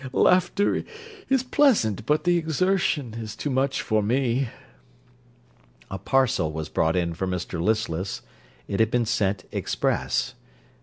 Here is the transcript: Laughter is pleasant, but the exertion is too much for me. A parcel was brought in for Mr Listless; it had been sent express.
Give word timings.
Laughter 0.13 0.83
is 1.29 1.43
pleasant, 1.43 2.07
but 2.07 2.23
the 2.23 2.35
exertion 2.35 3.13
is 3.19 3.35
too 3.35 3.51
much 3.51 3.83
for 3.83 4.01
me. 4.01 4.49
A 5.91 5.99
parcel 5.99 6.51
was 6.51 6.69
brought 6.69 6.95
in 6.95 7.13
for 7.13 7.27
Mr 7.27 7.61
Listless; 7.61 8.23
it 8.67 8.79
had 8.79 8.89
been 8.89 9.05
sent 9.05 9.43
express. 9.51 10.33